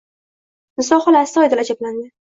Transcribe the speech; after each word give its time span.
Niso 0.81 1.01
xola 1.05 1.23
astoydil 1.27 1.65
ajablandi. 1.67 2.09